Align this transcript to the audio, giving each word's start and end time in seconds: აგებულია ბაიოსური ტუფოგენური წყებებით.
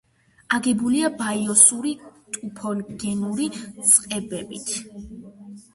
აგებულია 0.55 1.11
ბაიოსური 1.19 1.91
ტუფოგენური 2.39 3.49
წყებებით. 3.67 4.75